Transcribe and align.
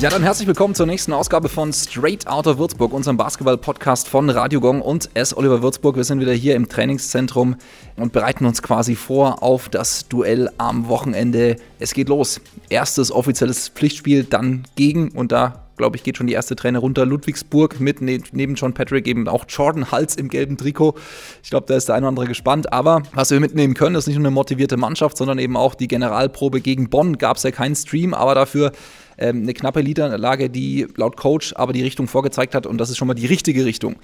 Ja, 0.00 0.08
dann 0.08 0.22
herzlich 0.22 0.48
willkommen 0.48 0.74
zur 0.74 0.86
nächsten 0.86 1.12
Ausgabe 1.12 1.50
von 1.50 1.74
Straight 1.74 2.26
Outta 2.26 2.56
Würzburg, 2.56 2.94
unserem 2.94 3.18
Basketball-Podcast 3.18 4.08
von 4.08 4.30
Radio 4.30 4.58
Gong 4.58 4.80
und 4.80 5.10
S. 5.12 5.36
Oliver 5.36 5.60
Würzburg. 5.60 5.94
Wir 5.94 6.04
sind 6.04 6.20
wieder 6.20 6.32
hier 6.32 6.56
im 6.56 6.70
Trainingszentrum 6.70 7.56
und 7.96 8.10
bereiten 8.10 8.46
uns 8.46 8.62
quasi 8.62 8.94
vor 8.94 9.42
auf 9.42 9.68
das 9.68 10.08
Duell 10.08 10.50
am 10.56 10.88
Wochenende. 10.88 11.56
Es 11.80 11.92
geht 11.92 12.08
los. 12.08 12.40
Erstes 12.70 13.12
offizielles 13.12 13.68
Pflichtspiel, 13.68 14.24
dann 14.24 14.62
gegen 14.74 15.10
und 15.10 15.32
da 15.32 15.66
glaube 15.80 15.96
ich, 15.96 16.02
geht 16.02 16.16
schon 16.16 16.26
die 16.26 16.34
erste 16.34 16.56
Träne 16.56 16.78
runter. 16.78 17.06
Ludwigsburg 17.06 17.80
mit 17.80 18.00
ne, 18.02 18.20
neben 18.32 18.54
John 18.54 18.74
Patrick 18.74 19.06
eben 19.06 19.26
auch 19.28 19.46
Jordan 19.48 19.90
Hals 19.90 20.14
im 20.14 20.28
gelben 20.28 20.56
Trikot. 20.56 20.94
Ich 21.42 21.50
glaube, 21.50 21.66
da 21.66 21.74
ist 21.74 21.88
der 21.88 21.96
eine 21.96 22.04
oder 22.04 22.10
andere 22.10 22.26
gespannt. 22.26 22.72
Aber 22.72 23.02
was 23.14 23.30
wir 23.30 23.40
mitnehmen 23.40 23.74
können, 23.74 23.96
ist 23.96 24.06
nicht 24.06 24.16
nur 24.16 24.26
eine 24.26 24.34
motivierte 24.34 24.76
Mannschaft, 24.76 25.16
sondern 25.16 25.38
eben 25.38 25.56
auch 25.56 25.74
die 25.74 25.88
Generalprobe 25.88 26.60
gegen 26.60 26.90
Bonn. 26.90 27.18
Gab 27.18 27.38
es 27.38 27.42
ja 27.42 27.50
keinen 27.50 27.74
Stream, 27.74 28.14
aber 28.14 28.34
dafür 28.34 28.72
ähm, 29.18 29.42
eine 29.42 29.54
knappe 29.54 29.82
Niederlage, 29.82 30.50
die 30.50 30.86
laut 30.96 31.16
Coach 31.16 31.54
aber 31.56 31.72
die 31.72 31.82
Richtung 31.82 32.08
vorgezeigt 32.08 32.54
hat. 32.54 32.66
Und 32.66 32.78
das 32.78 32.90
ist 32.90 32.98
schon 32.98 33.08
mal 33.08 33.14
die 33.14 33.26
richtige 33.26 33.64
Richtung. 33.64 33.96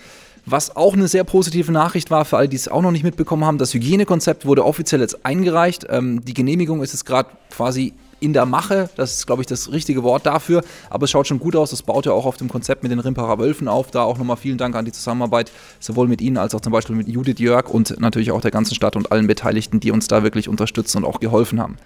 Was 0.44 0.76
auch 0.76 0.94
eine 0.94 1.08
sehr 1.08 1.24
positive 1.24 1.72
Nachricht 1.72 2.10
war 2.10 2.24
für 2.24 2.36
alle, 2.36 2.48
die 2.48 2.56
es 2.56 2.68
auch 2.68 2.82
noch 2.82 2.92
nicht 2.92 3.02
mitbekommen 3.02 3.44
haben, 3.44 3.58
das 3.58 3.74
Hygienekonzept 3.74 4.46
wurde 4.46 4.64
offiziell 4.64 5.00
jetzt 5.00 5.26
eingereicht. 5.26 5.86
Ähm, 5.90 6.24
die 6.24 6.34
Genehmigung 6.34 6.82
ist 6.82 6.92
jetzt 6.92 7.04
gerade 7.04 7.30
quasi 7.50 7.92
in 8.20 8.32
der 8.32 8.46
Mache. 8.46 8.88
Das 8.96 9.12
ist, 9.12 9.26
glaube 9.26 9.42
ich, 9.42 9.46
das 9.46 9.72
richtige 9.72 10.02
Wort 10.02 10.26
dafür. 10.26 10.62
Aber 10.90 11.04
es 11.04 11.10
schaut 11.10 11.26
schon 11.26 11.38
gut 11.38 11.56
aus. 11.56 11.70
Das 11.70 11.82
baut 11.82 12.06
ja 12.06 12.12
auch 12.12 12.26
auf 12.26 12.36
dem 12.36 12.48
Konzept 12.48 12.82
mit 12.82 12.92
den 12.92 13.00
Rimparer 13.00 13.38
Wölfen 13.38 13.68
auf. 13.68 13.90
Da 13.90 14.02
auch 14.02 14.18
nochmal 14.18 14.36
vielen 14.36 14.58
Dank 14.58 14.74
an 14.74 14.84
die 14.84 14.92
Zusammenarbeit, 14.92 15.50
sowohl 15.80 16.08
mit 16.08 16.20
Ihnen 16.20 16.36
als 16.36 16.54
auch 16.54 16.60
zum 16.60 16.72
Beispiel 16.72 16.96
mit 16.96 17.08
Judith 17.08 17.38
Jörg 17.38 17.68
und 17.68 18.00
natürlich 18.00 18.32
auch 18.32 18.40
der 18.40 18.50
ganzen 18.50 18.74
Stadt 18.74 18.96
und 18.96 19.12
allen 19.12 19.26
Beteiligten, 19.26 19.80
die 19.80 19.90
uns 19.90 20.08
da 20.08 20.22
wirklich 20.22 20.48
unterstützen 20.48 20.98
und 20.98 21.04
auch 21.04 21.20
geholfen 21.20 21.60
haben. 21.60 21.76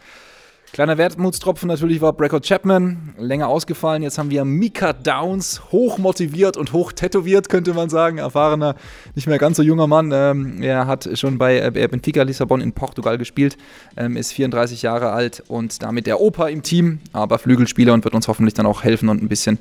Kleiner 0.73 0.99
Wertmutstropfen 0.99 1.67
natürlich 1.67 2.01
war 2.01 2.13
Brecko 2.13 2.39
Chapman, 2.39 3.15
länger 3.19 3.49
ausgefallen. 3.49 4.05
Jetzt 4.05 4.19
haben 4.19 4.31
wir 4.31 4.45
Mika 4.45 4.93
Downs, 4.93 5.61
hoch 5.73 5.99
motiviert 5.99 6.57
und 6.57 6.73
hoch 6.73 6.93
tätowiert, 6.93 7.49
könnte 7.49 7.75
man 7.75 7.91
sagen. 7.91 8.19
Erfahrener, 8.19 8.77
nicht 9.17 9.27
mehr 9.27 9.39
ganz 9.39 9.57
so 9.57 9.65
junger 9.65 9.89
Mann. 9.89 10.13
Ähm, 10.15 10.63
er 10.63 10.87
hat 10.87 11.09
schon 11.19 11.39
bei 11.39 11.59
äh, 11.59 11.89
Benfica 11.89 12.23
Lissabon 12.23 12.61
in 12.61 12.73
Portugal 12.73 13.19
gespielt, 13.19 13.59
ähm, 13.97 14.17
ist 14.17 14.33
34 14.33 14.83
Jahre 14.83 15.11
alt 15.11 15.43
und 15.48 15.83
damit 15.83 16.07
der 16.07 16.21
Opa 16.21 16.47
im 16.47 16.63
Team, 16.63 17.01
aber 17.13 17.41
Flügelspieler 17.41 17.93
und 17.93 18.05
wird 18.05 18.15
uns 18.15 18.29
hoffentlich 18.29 18.55
dann 18.55 18.67
auch 18.67 18.85
helfen 18.85 19.09
und 19.09 19.25
ein 19.25 19.29
bisschen 19.29 19.59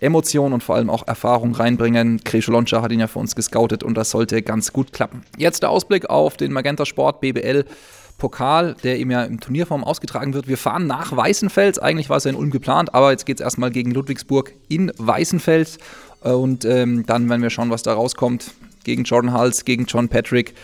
Emotion 0.00 0.52
und 0.52 0.64
vor 0.64 0.74
allem 0.74 0.90
auch 0.90 1.06
Erfahrung 1.06 1.54
reinbringen. 1.54 2.24
Kresho 2.24 2.50
Loncha 2.50 2.82
hat 2.82 2.90
ihn 2.90 3.00
ja 3.00 3.06
für 3.06 3.20
uns 3.20 3.36
gescoutet 3.36 3.84
und 3.84 3.94
das 3.94 4.10
sollte 4.10 4.42
ganz 4.42 4.72
gut 4.72 4.92
klappen. 4.92 5.22
Jetzt 5.36 5.62
der 5.62 5.70
Ausblick 5.70 6.10
auf 6.10 6.36
den 6.36 6.52
Magenta 6.52 6.84
Sport 6.84 7.20
BBL 7.20 7.64
Pokal, 8.18 8.76
der 8.82 8.98
eben 8.98 9.10
ja 9.10 9.22
im 9.22 9.40
Turnierform 9.40 9.84
ausgetragen 9.84 10.34
wird. 10.34 10.48
Wir 10.48 10.58
fahren 10.58 10.86
nach 10.86 11.16
Weißenfels. 11.16 11.78
Eigentlich 11.78 12.10
war 12.10 12.18
es 12.18 12.24
ja 12.24 12.30
in 12.30 12.36
Ulm 12.36 12.50
geplant, 12.50 12.92
aber 12.94 13.12
jetzt 13.12 13.24
geht 13.24 13.38
es 13.38 13.44
erstmal 13.44 13.70
gegen 13.70 13.92
Ludwigsburg 13.92 14.52
in 14.68 14.92
Weißenfels. 14.98 15.78
Und 16.20 16.64
ähm, 16.64 17.06
dann 17.06 17.30
werden 17.30 17.42
wir 17.42 17.50
schauen, 17.50 17.70
was 17.70 17.84
da 17.84 17.94
rauskommt. 17.94 18.52
Gegen 18.84 19.04
Jordan 19.04 19.32
Hals, 19.32 19.64
gegen 19.64 19.86
John 19.86 20.08
Patrick. 20.08 20.54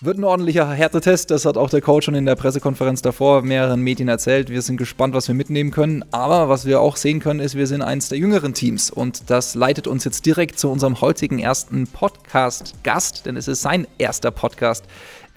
Wird 0.00 0.16
ein 0.16 0.22
ordentlicher 0.22 0.70
Härtetest, 0.70 1.28
das 1.32 1.44
hat 1.44 1.56
auch 1.56 1.70
der 1.70 1.80
Coach 1.80 2.04
schon 2.04 2.14
in 2.14 2.24
der 2.24 2.36
Pressekonferenz 2.36 3.02
davor 3.02 3.42
mehreren 3.42 3.80
Medien 3.80 4.08
erzählt. 4.08 4.48
Wir 4.48 4.62
sind 4.62 4.76
gespannt, 4.76 5.12
was 5.12 5.26
wir 5.26 5.34
mitnehmen 5.34 5.72
können. 5.72 6.04
Aber 6.12 6.48
was 6.48 6.66
wir 6.66 6.80
auch 6.80 6.94
sehen 6.94 7.18
können, 7.18 7.40
ist, 7.40 7.56
wir 7.56 7.66
sind 7.66 7.82
eins 7.82 8.08
der 8.08 8.18
jüngeren 8.18 8.54
Teams. 8.54 8.92
Und 8.92 9.28
das 9.28 9.56
leitet 9.56 9.88
uns 9.88 10.04
jetzt 10.04 10.24
direkt 10.24 10.60
zu 10.60 10.70
unserem 10.70 11.00
heutigen 11.00 11.40
ersten 11.40 11.88
Podcast-Gast, 11.88 13.26
denn 13.26 13.36
es 13.36 13.48
ist 13.48 13.62
sein 13.62 13.88
erster 13.98 14.30
Podcast 14.30 14.84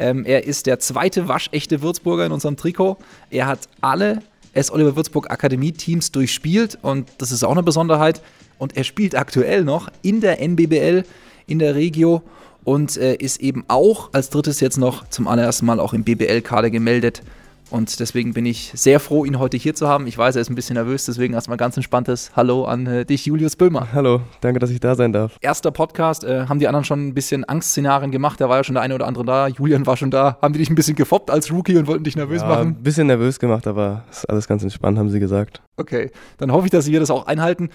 ähm, 0.02 0.26
er 0.26 0.46
ist 0.46 0.66
der 0.66 0.80
zweite 0.80 1.28
waschechte 1.28 1.82
Würzburger 1.82 2.26
in 2.26 2.32
unserem 2.32 2.58
Trikot. 2.58 2.98
Er 3.30 3.46
hat 3.46 3.70
alle 3.82 4.24
S. 4.54 4.72
Oliver 4.72 4.96
Würzburg 4.96 5.30
Akademie-Teams 5.30 6.12
durchspielt 6.12 6.80
und 6.82 7.08
das 7.20 7.32
ist 7.32 7.44
auch 7.44 7.52
eine 7.52 7.64
Besonderheit. 7.64 8.22
Und 8.58 8.76
er 8.76 8.84
spielt 8.84 9.16
aktuell 9.16 9.64
noch 9.64 9.90
in 10.02 10.20
der 10.20 10.42
NBBL, 10.42 11.04
in 11.46 11.60
der 11.60 11.76
Regio 11.76 12.24
und 12.64 12.98
äh, 12.98 13.16
ist 13.16 13.42
eben 13.42 13.64
auch 13.68 14.10
als 14.12 14.30
drittes 14.30 14.60
jetzt 14.60 14.78
noch 14.78 15.08
zum 15.10 15.28
allerersten 15.28 15.68
Mal 15.68 15.80
auch 15.80 15.94
im 15.94 16.04
BBL-Kader 16.04 16.72
gemeldet. 16.72 17.22
Und 17.72 18.02
deswegen 18.02 18.34
bin 18.34 18.46
ich 18.46 18.74
sehr 18.76 19.00
froh, 19.00 19.24
ihn 19.24 19.40
heute 19.40 19.56
hier 19.56 19.74
zu 19.74 19.88
haben. 19.88 20.06
Ich 20.06 20.18
weiß, 20.18 20.36
er 20.36 20.42
ist 20.42 20.50
ein 20.50 20.56
bisschen 20.56 20.74
nervös, 20.74 21.06
deswegen 21.06 21.34
erstmal 21.34 21.56
ganz 21.56 21.78
entspanntes 21.78 22.32
Hallo 22.36 22.66
an 22.66 22.86
äh, 22.86 23.06
dich, 23.06 23.26
Julius 23.26 23.56
Böhmer. 23.56 23.94
Hallo, 23.94 24.24
danke, 24.42 24.60
dass 24.60 24.70
ich 24.72 24.82
da 24.82 24.94
sein 24.94 25.14
darf. 25.14 25.38
Erster 25.40 25.72
Podcast, 25.72 26.26
äh, 26.26 26.48
haben 26.48 26.60
die 26.60 26.68
anderen 26.68 26.84
schon 26.84 27.08
ein 27.08 27.14
bisschen 27.14 27.48
Angstszenarien 27.48 28.12
gemacht? 28.12 28.42
Da 28.42 28.50
war 28.50 28.58
ja 28.58 28.66
schon 28.66 28.76
der 28.76 28.82
eine 28.82 28.94
oder 28.94 29.08
andere 29.08 29.24
da, 29.24 29.48
Julian 29.48 29.86
war 29.86 29.96
schon 29.96 30.12
da. 30.12 30.38
Haben 30.42 30.52
die 30.52 30.60
dich 30.60 30.70
ein 30.70 30.76
bisschen 30.76 30.98
gefoppt 30.98 31.32
als 31.32 31.50
Rookie 31.50 31.78
und 31.78 31.88
wollten 31.88 32.04
dich 32.04 32.18
nervös 32.18 32.42
ja, 32.42 32.50
machen? 32.50 32.68
Ein 32.68 32.84
bisschen 32.84 33.08
nervös 33.08 33.40
gemacht, 33.40 33.66
aber 33.66 34.04
ist 34.12 34.30
alles 34.30 34.50
ganz 34.50 34.64
entspannt, 34.64 35.00
haben 35.00 35.10
sie 35.10 35.22
gesagt. 35.22 35.62
Okay, 35.78 36.12
dann 36.40 36.52
hoffe 36.52 36.66
ich, 36.66 36.72
dass 36.72 36.84
sie 36.84 36.92
das 36.92 37.10
auch 37.10 37.26
einhalten. 37.26 37.70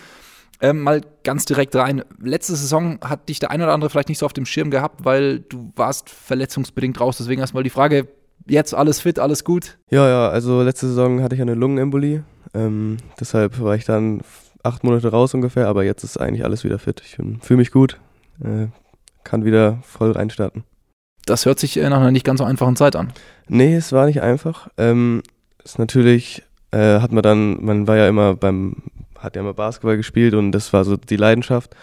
Ähm, 0.60 0.82
mal 0.82 1.02
ganz 1.24 1.46
direkt 1.46 1.74
rein. 1.74 2.02
Letzte 2.22 2.54
Saison 2.54 2.98
hat 3.02 3.28
dich 3.30 3.38
der 3.38 3.50
eine 3.50 3.64
oder 3.64 3.72
andere 3.72 3.88
vielleicht 3.88 4.08
nicht 4.10 4.18
so 4.18 4.26
auf 4.26 4.32
dem 4.34 4.46
Schirm 4.46 4.70
gehabt, 4.70 5.04
weil 5.04 5.40
du 5.40 5.72
warst 5.76 6.10
verletzungsbedingt 6.10 7.00
raus. 7.00 7.16
Deswegen 7.18 7.40
erstmal 7.40 7.62
die 7.62 7.70
Frage, 7.70 8.08
jetzt 8.46 8.74
alles 8.74 9.00
fit, 9.00 9.18
alles 9.18 9.44
gut? 9.44 9.78
Ja, 9.90 10.08
ja, 10.08 10.28
also 10.28 10.62
letzte 10.62 10.88
Saison 10.88 11.22
hatte 11.22 11.34
ich 11.34 11.40
eine 11.40 11.54
Lungenembolie. 11.54 12.24
Ähm, 12.54 12.98
deshalb 13.20 13.60
war 13.60 13.74
ich 13.74 13.84
dann 13.84 14.22
acht 14.62 14.84
Monate 14.84 15.08
raus 15.10 15.34
ungefähr, 15.34 15.68
aber 15.68 15.84
jetzt 15.84 16.04
ist 16.04 16.18
eigentlich 16.18 16.44
alles 16.44 16.64
wieder 16.64 16.78
fit. 16.78 17.02
Ich 17.04 17.16
fühle 17.16 17.58
mich 17.58 17.70
gut, 17.70 17.98
äh, 18.42 18.66
kann 19.24 19.44
wieder 19.44 19.78
voll 19.82 20.12
reinstarten. 20.12 20.64
Das 21.26 21.44
hört 21.44 21.58
sich 21.58 21.76
nach 21.76 21.84
einer 21.84 22.12
nicht 22.12 22.24
ganz 22.24 22.38
so 22.38 22.44
einfachen 22.44 22.76
Zeit 22.76 22.94
an. 22.94 23.12
Nee, 23.48 23.74
es 23.74 23.92
war 23.92 24.06
nicht 24.06 24.22
einfach. 24.22 24.68
Ähm, 24.76 25.22
ist 25.64 25.78
natürlich, 25.78 26.44
äh, 26.70 27.00
hat 27.00 27.12
man 27.12 27.22
dann, 27.22 27.64
man 27.64 27.88
war 27.88 27.96
ja 27.96 28.08
immer 28.08 28.34
beim, 28.34 28.76
hat 29.18 29.34
ja 29.34 29.42
immer 29.42 29.54
Basketball 29.54 29.96
gespielt 29.96 30.34
und 30.34 30.52
das 30.52 30.72
war 30.72 30.84
so 30.84 30.96
die 30.96 31.16
Leidenschaft. 31.16 31.74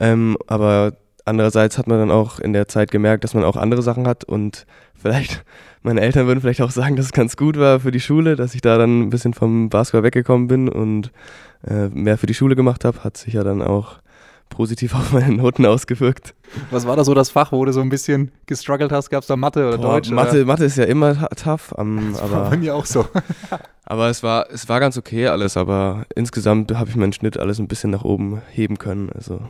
Ähm, 0.00 0.38
aber 0.46 0.94
andererseits 1.28 1.78
hat 1.78 1.86
man 1.86 1.98
dann 1.98 2.10
auch 2.10 2.40
in 2.40 2.52
der 2.52 2.68
Zeit 2.68 2.90
gemerkt, 2.90 3.24
dass 3.24 3.34
man 3.34 3.44
auch 3.44 3.56
andere 3.56 3.82
Sachen 3.82 4.06
hat 4.06 4.24
und 4.24 4.66
vielleicht 4.94 5.44
meine 5.82 6.00
Eltern 6.00 6.26
würden 6.26 6.40
vielleicht 6.40 6.62
auch 6.62 6.70
sagen, 6.70 6.96
dass 6.96 7.06
es 7.06 7.12
ganz 7.12 7.36
gut 7.36 7.58
war 7.58 7.80
für 7.80 7.90
die 7.90 8.00
Schule, 8.00 8.36
dass 8.36 8.54
ich 8.54 8.60
da 8.60 8.78
dann 8.78 9.02
ein 9.02 9.10
bisschen 9.10 9.34
vom 9.34 9.68
Basketball 9.68 10.02
weggekommen 10.02 10.48
bin 10.48 10.68
und 10.68 11.12
äh, 11.66 11.88
mehr 11.88 12.18
für 12.18 12.26
die 12.26 12.34
Schule 12.34 12.56
gemacht 12.56 12.84
habe, 12.84 13.04
hat 13.04 13.16
sich 13.16 13.34
ja 13.34 13.44
dann 13.44 13.62
auch 13.62 13.98
positiv 14.48 14.94
auf 14.96 15.12
meine 15.12 15.34
Noten 15.34 15.66
ausgewirkt. 15.66 16.34
Was 16.70 16.86
war 16.86 16.96
da 16.96 17.04
so 17.04 17.14
das 17.14 17.30
Fach, 17.30 17.52
wo 17.52 17.64
du 17.64 17.72
so 17.72 17.80
ein 17.80 17.90
bisschen 17.90 18.32
gestruggelt 18.46 18.92
hast? 18.92 19.10
Gab 19.10 19.22
es 19.22 19.26
da 19.26 19.36
Mathe 19.36 19.68
oder 19.68 19.78
Boah, 19.78 19.92
Deutsch? 19.94 20.10
Mathe, 20.10 20.36
oder? 20.36 20.46
Mathe 20.46 20.64
ist 20.64 20.76
ja 20.76 20.84
immer 20.84 21.28
tough. 21.30 21.72
Um, 21.72 22.12
das 22.12 22.22
aber, 22.22 22.32
war 22.32 22.50
bei 22.50 22.56
mir 22.56 22.74
auch 22.74 22.86
so. 22.86 23.06
aber 23.84 24.08
es 24.08 24.22
war, 24.22 24.46
es 24.50 24.68
war 24.68 24.80
ganz 24.80 24.96
okay 24.96 25.28
alles, 25.28 25.56
aber 25.56 26.06
insgesamt 26.14 26.72
habe 26.74 26.90
ich 26.90 26.96
meinen 26.96 27.12
Schnitt 27.12 27.38
alles 27.38 27.58
ein 27.58 27.68
bisschen 27.68 27.90
nach 27.90 28.04
oben 28.04 28.40
heben 28.50 28.78
können. 28.78 29.10
Also 29.14 29.40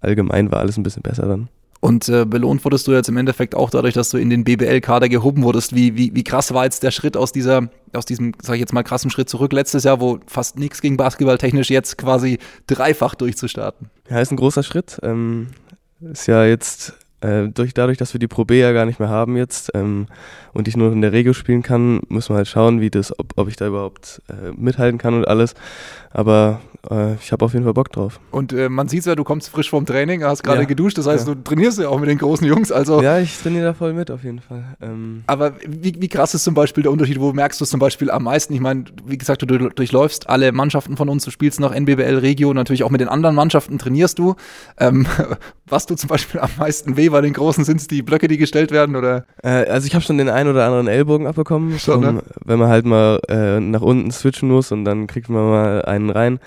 allgemein 0.00 0.50
war 0.50 0.60
alles 0.60 0.76
ein 0.76 0.82
bisschen 0.82 1.02
besser 1.02 1.26
dann. 1.26 1.48
Und 1.80 2.10
äh, 2.10 2.26
belohnt 2.26 2.62
wurdest 2.64 2.86
du 2.86 2.92
jetzt 2.92 3.08
im 3.08 3.16
Endeffekt 3.16 3.54
auch 3.54 3.70
dadurch, 3.70 3.94
dass 3.94 4.10
du 4.10 4.18
in 4.18 4.28
den 4.28 4.44
BBL-Kader 4.44 5.08
gehoben 5.08 5.42
wurdest. 5.42 5.74
Wie, 5.74 5.96
wie, 5.96 6.14
wie 6.14 6.24
krass 6.24 6.52
war 6.52 6.64
jetzt 6.64 6.82
der 6.82 6.90
Schritt 6.90 7.16
aus 7.16 7.32
dieser, 7.32 7.70
aus 7.94 8.04
diesem, 8.04 8.34
sag 8.42 8.54
ich 8.54 8.60
jetzt 8.60 8.74
mal, 8.74 8.82
krassen 8.82 9.10
Schritt 9.10 9.30
zurück 9.30 9.54
letztes 9.54 9.84
Jahr, 9.84 9.98
wo 9.98 10.20
fast 10.26 10.58
nichts 10.58 10.82
ging 10.82 10.98
Basketball 10.98 11.38
technisch 11.38 11.70
jetzt 11.70 11.96
quasi 11.96 12.38
dreifach 12.66 13.14
durchzustarten? 13.14 13.88
Ja, 14.10 14.20
ist 14.20 14.30
ein 14.30 14.36
großer 14.36 14.62
Schritt. 14.62 15.00
Ähm, 15.02 15.48
ist 16.02 16.26
ja 16.26 16.44
jetzt 16.44 16.92
äh, 17.22 17.48
durch, 17.48 17.72
dadurch, 17.72 17.96
dass 17.96 18.12
wir 18.12 18.18
die 18.18 18.28
Pro 18.28 18.44
B 18.44 18.60
ja 18.60 18.72
gar 18.72 18.84
nicht 18.84 19.00
mehr 19.00 19.08
haben 19.08 19.36
jetzt 19.36 19.70
ähm, 19.74 20.06
und 20.52 20.68
ich 20.68 20.76
nur 20.76 20.92
in 20.92 21.00
der 21.00 21.12
Regio 21.12 21.32
spielen 21.32 21.62
kann, 21.62 22.00
müssen 22.08 22.34
wir 22.34 22.36
halt 22.36 22.48
schauen, 22.48 22.80
wie 22.80 22.90
das, 22.90 23.18
ob, 23.18 23.32
ob 23.36 23.48
ich 23.48 23.56
da 23.56 23.66
überhaupt 23.66 24.20
äh, 24.28 24.52
mithalten 24.54 24.98
kann 24.98 25.14
und 25.14 25.28
alles. 25.28 25.54
Aber 26.10 26.60
äh, 26.88 27.14
ich 27.14 27.32
habe 27.32 27.44
auf 27.44 27.52
jeden 27.52 27.64
Fall 27.64 27.74
Bock 27.74 27.90
drauf. 27.90 28.20
Und 28.30 28.52
äh, 28.52 28.68
man 28.68 28.88
sieht 28.88 29.04
ja, 29.06 29.14
du 29.14 29.24
kommst 29.24 29.48
frisch 29.48 29.70
vom 29.70 29.86
Training, 29.86 30.22
hast 30.22 30.42
gerade 30.42 30.60
ja. 30.60 30.66
geduscht, 30.66 30.98
das 30.98 31.06
heißt, 31.06 31.26
ja. 31.26 31.34
du 31.34 31.42
trainierst 31.42 31.78
ja 31.78 31.88
auch 31.88 31.98
mit 31.98 32.08
den 32.08 32.18
großen 32.18 32.46
Jungs. 32.46 32.70
Also 32.70 33.02
ja, 33.02 33.18
ich 33.18 33.36
trainiere 33.38 33.64
da 33.64 33.74
voll 33.74 33.92
mit 33.92 34.10
auf 34.10 34.22
jeden 34.22 34.40
Fall. 34.40 34.76
Ähm 34.80 35.24
Aber 35.26 35.54
wie, 35.66 35.94
wie 35.98 36.08
krass 36.08 36.34
ist 36.34 36.44
zum 36.44 36.54
Beispiel 36.54 36.82
der 36.82 36.92
Unterschied? 36.92 37.20
Wo 37.20 37.32
merkst 37.32 37.60
du 37.60 37.64
es 37.64 37.70
zum 37.70 37.80
Beispiel 37.80 38.10
am 38.10 38.24
meisten? 38.24 38.54
Ich 38.54 38.60
meine, 38.60 38.84
wie 39.04 39.18
gesagt, 39.18 39.42
du 39.42 39.46
durchläufst 39.46 40.28
alle 40.28 40.52
Mannschaften 40.52 40.96
von 40.96 41.08
uns, 41.08 41.24
du 41.24 41.30
spielst 41.30 41.58
noch 41.58 41.74
NBBL 41.74 42.18
Regio, 42.18 42.54
natürlich 42.54 42.84
auch 42.84 42.90
mit 42.90 43.00
den 43.00 43.08
anderen 43.08 43.34
Mannschaften 43.34 43.78
trainierst 43.78 44.18
du. 44.18 44.36
Ähm, 44.78 45.06
was 45.66 45.86
du 45.86 45.94
zum 45.94 46.08
Beispiel 46.08 46.40
am 46.40 46.50
meisten 46.58 46.96
weh 46.96 47.08
bei 47.08 47.20
den 47.20 47.32
Großen 47.32 47.64
sind 47.64 47.80
es 47.80 47.88
die 47.88 48.02
Blöcke, 48.02 48.28
die 48.28 48.38
gestellt 48.38 48.70
werden? 48.70 48.96
oder? 49.00 49.24
Äh, 49.42 49.66
also 49.70 49.86
ich 49.86 49.94
habe 49.94 50.04
schon 50.04 50.18
den 50.18 50.28
einen 50.28 50.50
oder 50.50 50.64
anderen 50.64 50.86
Ellbogen 50.86 51.26
abbekommen, 51.26 51.78
schon, 51.78 52.04
um, 52.04 52.14
ne? 52.16 52.22
wenn 52.44 52.58
man 52.58 52.68
halt 52.68 52.86
mal 52.86 53.20
äh, 53.28 53.60
nach 53.60 53.82
unten 53.82 54.10
switchen 54.10 54.48
muss 54.48 54.72
und 54.72 54.84
dann 54.84 55.06
kriegt 55.06 55.28
man 55.28 55.48
mal 55.48 55.82
einen 55.82 56.10
rein. 56.10 56.38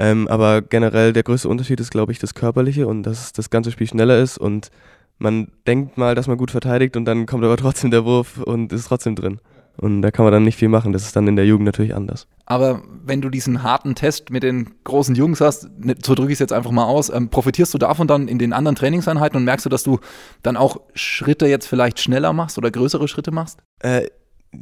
Ähm, 0.00 0.28
aber 0.28 0.62
generell 0.62 1.12
der 1.12 1.22
größte 1.22 1.46
Unterschied 1.46 1.78
ist, 1.78 1.90
glaube 1.90 2.10
ich, 2.10 2.18
das 2.18 2.32
Körperliche 2.32 2.86
und 2.86 3.02
dass 3.02 3.34
das 3.34 3.50
ganze 3.50 3.70
Spiel 3.70 3.86
schneller 3.86 4.18
ist 4.18 4.38
und 4.38 4.70
man 5.18 5.48
denkt 5.66 5.98
mal, 5.98 6.14
dass 6.14 6.26
man 6.26 6.38
gut 6.38 6.50
verteidigt 6.50 6.96
und 6.96 7.04
dann 7.04 7.26
kommt 7.26 7.44
aber 7.44 7.56
trotzdem 7.58 7.90
der 7.90 8.06
Wurf 8.06 8.38
und 8.38 8.72
ist 8.72 8.88
trotzdem 8.88 9.14
drin. 9.14 9.40
Und 9.76 10.00
da 10.00 10.10
kann 10.10 10.24
man 10.24 10.32
dann 10.32 10.44
nicht 10.44 10.56
viel 10.56 10.68
machen. 10.68 10.92
Das 10.94 11.02
ist 11.02 11.16
dann 11.16 11.28
in 11.28 11.36
der 11.36 11.46
Jugend 11.46 11.66
natürlich 11.66 11.94
anders. 11.94 12.26
Aber 12.46 12.82
wenn 13.04 13.20
du 13.20 13.28
diesen 13.28 13.62
harten 13.62 13.94
Test 13.94 14.30
mit 14.30 14.42
den 14.42 14.70
großen 14.84 15.14
Jungs 15.14 15.40
hast, 15.42 15.68
ne, 15.78 15.94
so 16.02 16.14
drücke 16.14 16.28
ich 16.28 16.36
es 16.36 16.40
jetzt 16.40 16.52
einfach 16.52 16.70
mal 16.70 16.84
aus, 16.84 17.10
ähm, 17.10 17.28
profitierst 17.28 17.72
du 17.74 17.78
davon 17.78 18.06
dann 18.06 18.26
in 18.26 18.38
den 18.38 18.54
anderen 18.54 18.76
Trainingseinheiten 18.76 19.36
und 19.36 19.44
merkst 19.44 19.66
du, 19.66 19.70
dass 19.70 19.82
du 19.82 20.00
dann 20.42 20.56
auch 20.56 20.80
Schritte 20.94 21.46
jetzt 21.46 21.66
vielleicht 21.66 22.00
schneller 22.00 22.32
machst 22.32 22.56
oder 22.56 22.70
größere 22.70 23.06
Schritte 23.06 23.32
machst? 23.32 23.58
Äh, 23.80 24.06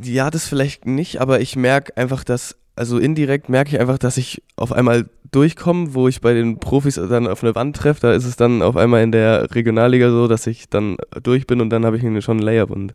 ja, 0.03 0.31
das 0.31 0.47
vielleicht 0.47 0.85
nicht, 0.85 1.21
aber 1.21 1.41
ich 1.41 1.55
merke 1.57 1.97
einfach, 1.97 2.25
dass 2.25 2.57
also 2.79 2.99
indirekt 2.99 3.49
merke 3.49 3.71
ich 3.71 3.81
einfach, 3.81 3.99
dass 3.99 4.17
ich 4.17 4.43
auf 4.57 4.73
einmal 4.73 5.09
durchkomme, 5.31 5.95
wo 5.95 6.09
ich 6.09 6.21
bei 6.21 6.35
den 6.35 6.59
Profis 6.59 6.95
dann 6.95 7.27
auf 7.27 7.43
eine 7.43 7.55
Wand 7.55 7.77
treffe. 7.77 8.01
Da 8.01 8.13
ist 8.13 8.25
es 8.25 8.37
dann 8.37 8.63
auf 8.63 8.77
einmal 8.77 9.03
in 9.03 9.13
der 9.13 9.55
Regionalliga 9.55 10.11
so, 10.11 10.29
dass 10.29 10.47
ich 10.47 10.69
dann 10.69 10.97
durch 11.23 11.47
bin 11.47 11.61
und 11.61 11.71
dann 11.71 11.85
habe 11.85 11.97
ich 11.97 12.25
schon 12.25 12.39
ein 12.39 12.43
Layup. 12.43 12.71
Und 12.71 12.95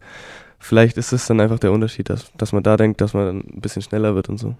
vielleicht 0.59 0.97
ist 0.97 1.11
es 1.13 1.27
dann 1.27 1.39
einfach 1.39 1.59
der 1.59 1.71
Unterschied, 1.71 2.09
dass, 2.09 2.31
dass 2.37 2.53
man 2.53 2.63
da 2.63 2.77
denkt, 2.77 3.01
dass 3.01 3.13
man 3.13 3.39
ein 3.39 3.61
bisschen 3.61 3.81
schneller 3.81 4.15
wird 4.15 4.29
und 4.29 4.37
so. 4.37 4.55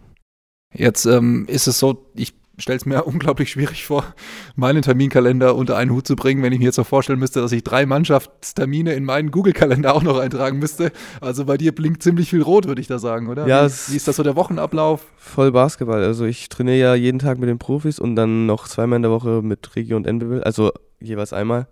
Jetzt 0.74 1.06
ähm, 1.06 1.46
ist 1.48 1.68
es 1.68 1.80
so, 1.80 2.06
ich 2.16 2.34
stelle 2.58 2.78
es 2.78 2.86
mir 2.86 3.04
unglaublich 3.08 3.52
schwierig 3.52 3.86
vor, 3.86 4.14
meinen 4.56 4.82
Terminkalender 4.82 5.56
unter 5.56 5.78
einen 5.78 5.92
Hut 5.92 6.08
zu 6.08 6.16
bringen, 6.16 6.44
wenn 6.44 6.54
ich 6.54 6.60
mir 6.60 6.66
jetzt 6.66 6.76
so 6.76 6.84
vorstellen 6.84 7.20
müsste, 7.20 7.42
dass 7.42 7.52
ich 7.52 7.64
drei 7.64 7.86
Mannschaftstermine 7.86 8.94
in 8.94 9.04
meinen 9.04 9.32
Google-Kalender 9.32 9.94
auch 9.96 10.04
noch 10.04 10.18
eintragen 10.18 10.60
müsste. 10.60 10.92
Also 11.22 11.46
bei 11.46 11.58
dir 11.58 11.74
blinkt 11.74 12.04
ziemlich 12.04 12.30
viel 12.30 12.42
rot, 12.42 12.68
würde 12.68 12.82
ich 12.82 12.88
da 12.88 13.00
sagen, 13.00 13.30
oder? 13.30 13.48
Ja, 13.48 13.68
wie, 13.68 13.92
wie 13.92 13.96
ist 13.96 14.08
das 14.08 14.16
so 14.16 14.24
der 14.24 14.36
Wochenablauf? 14.36 15.06
Voll 15.18 15.52
Basketball. 15.52 16.04
Also 16.04 16.26
ich 16.26 16.50
trainiere 16.50 16.78
ja 16.78 16.96
jeden 16.96 17.20
Tag 17.20 17.40
mit 17.40 17.50
den 17.50 17.60
Profis 17.60 18.00
und 18.00 18.16
dann 18.16 18.46
noch 18.46 18.68
zweimal 18.68 18.98
in 18.98 19.04
der 19.04 19.12
Woche 19.12 19.42
mit 19.42 19.76
Regio 19.76 19.98
und 19.98 20.08
NBW, 20.08 20.42
also 20.42 20.72
jeweils 21.00 21.34
einmal. 21.34 21.68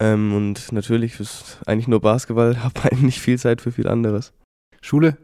Ähm, 0.00 0.34
und 0.34 0.72
natürlich 0.72 1.20
ist 1.20 1.58
eigentlich 1.66 1.86
nur 1.86 2.00
Basketball, 2.00 2.56
habe 2.64 2.82
eigentlich 2.82 3.02
nicht 3.02 3.20
viel 3.20 3.38
Zeit 3.38 3.60
für 3.60 3.70
viel 3.70 3.86
anderes. 3.86 4.32
Schule? 4.80 5.18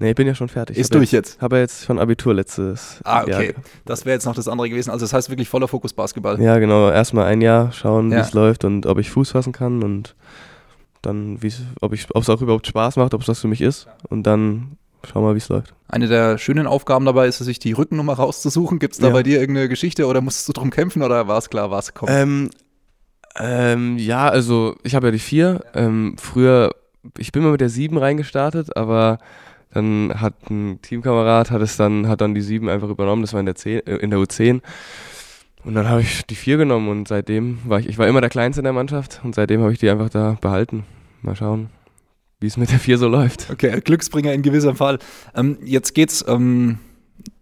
Nee, 0.00 0.10
ich 0.10 0.14
bin 0.14 0.26
ja 0.26 0.34
schon 0.34 0.48
fertig. 0.48 0.78
Ist 0.78 0.94
durch 0.94 1.12
jetzt? 1.12 1.34
jetzt. 1.34 1.42
Habe 1.42 1.58
jetzt 1.58 1.84
schon 1.84 1.98
Abitur 1.98 2.32
letztes 2.32 3.00
Ah, 3.04 3.22
okay. 3.22 3.52
Jahr. 3.52 3.62
Das 3.84 4.06
wäre 4.06 4.14
jetzt 4.14 4.24
noch 4.24 4.34
das 4.34 4.48
andere 4.48 4.70
gewesen. 4.70 4.90
Also 4.90 5.04
das 5.04 5.12
heißt 5.12 5.28
wirklich 5.28 5.50
voller 5.50 5.68
Fokus 5.68 5.92
Basketball. 5.92 6.40
Ja, 6.40 6.58
genau. 6.58 6.90
Erstmal 6.90 7.26
ein 7.26 7.42
Jahr 7.42 7.70
schauen, 7.72 8.10
ja. 8.10 8.16
wie 8.16 8.20
es 8.22 8.32
läuft 8.32 8.64
und 8.64 8.86
ob 8.86 8.98
ich 8.98 9.10
Fuß 9.10 9.32
fassen 9.32 9.52
kann 9.52 9.82
und 9.82 10.16
dann, 11.02 11.38
ob 11.80 11.92
es 11.92 12.12
auch 12.14 12.40
überhaupt 12.40 12.66
Spaß 12.66 12.96
macht, 12.96 13.12
ob 13.12 13.20
es 13.20 13.26
das 13.26 13.40
für 13.40 13.48
mich 13.48 13.60
ist. 13.60 13.88
Und 14.08 14.22
dann 14.22 14.78
schauen 15.06 15.22
wir 15.22 15.28
mal, 15.28 15.34
wie 15.34 15.38
es 15.38 15.50
läuft. 15.50 15.74
Eine 15.88 16.08
der 16.08 16.38
schönen 16.38 16.66
Aufgaben 16.66 17.04
dabei 17.04 17.26
ist 17.26 17.40
es, 17.40 17.46
sich 17.46 17.58
die 17.58 17.72
Rückennummer 17.72 18.14
rauszusuchen. 18.14 18.78
Gibt 18.78 18.94
es 18.94 19.00
da 19.00 19.08
ja. 19.08 19.12
bei 19.12 19.22
dir 19.22 19.38
irgendeine 19.38 19.68
Geschichte 19.68 20.06
oder 20.06 20.22
musstest 20.22 20.48
du 20.48 20.54
drum 20.54 20.70
kämpfen 20.70 21.02
oder 21.02 21.28
war 21.28 21.36
es 21.36 21.50
klar, 21.50 21.70
was 21.70 21.92
kommt? 21.92 22.10
Ähm, 22.10 22.48
ähm, 23.38 23.98
ja, 23.98 24.30
also 24.30 24.76
ich 24.82 24.94
habe 24.94 25.08
ja 25.08 25.10
die 25.10 25.18
vier. 25.18 25.62
Ähm, 25.74 26.16
früher, 26.18 26.70
ich 27.18 27.32
bin 27.32 27.42
mal 27.42 27.52
mit 27.52 27.60
der 27.60 27.68
sieben 27.68 27.98
reingestartet, 27.98 28.76
aber 28.78 29.18
dann 29.72 30.12
hat 30.20 30.50
ein 30.50 30.80
Teamkamerad 30.82 31.50
hat 31.50 31.62
es 31.62 31.76
dann, 31.76 32.08
hat 32.08 32.20
dann 32.20 32.34
die 32.34 32.40
7 32.40 32.68
einfach 32.68 32.88
übernommen, 32.88 33.22
das 33.22 33.32
war 33.32 33.40
in 33.40 33.46
der, 33.46 33.54
10, 33.54 33.86
äh, 33.86 33.96
in 33.96 34.10
der 34.10 34.18
U10. 34.18 34.60
Und 35.64 35.74
dann 35.74 35.88
habe 35.88 36.00
ich 36.00 36.24
die 36.26 36.34
4 36.34 36.56
genommen 36.56 36.88
und 36.88 37.08
seitdem 37.08 37.58
war 37.64 37.78
ich, 37.80 37.86
ich 37.86 37.98
war 37.98 38.08
immer 38.08 38.20
der 38.20 38.30
Kleinste 38.30 38.60
in 38.60 38.64
der 38.64 38.72
Mannschaft 38.72 39.20
und 39.22 39.34
seitdem 39.34 39.60
habe 39.60 39.72
ich 39.72 39.78
die 39.78 39.90
einfach 39.90 40.08
da 40.08 40.38
behalten. 40.40 40.84
Mal 41.22 41.36
schauen, 41.36 41.68
wie 42.40 42.46
es 42.46 42.56
mit 42.56 42.70
der 42.70 42.78
4 42.78 42.98
so 42.98 43.08
läuft. 43.08 43.50
Okay, 43.50 43.80
Glücksbringer 43.80 44.32
in 44.32 44.42
gewissem 44.42 44.74
Fall. 44.74 44.98
Ähm, 45.34 45.58
jetzt 45.62 45.94
geht's 45.94 46.24
ähm, 46.26 46.78